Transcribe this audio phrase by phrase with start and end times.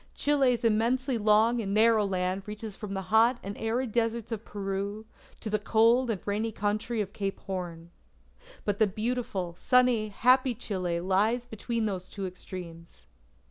[0.15, 5.05] Chile's immensely long and narrow land reaches from the hot and arid deserts of Peru,
[5.41, 7.91] to the cold and rainy country of Cape Horn.
[8.65, 13.05] But the beautiful, sunny, happy Chile lies between these two extremes.